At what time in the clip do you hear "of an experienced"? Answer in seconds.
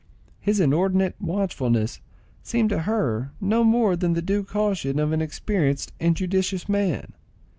4.97-5.93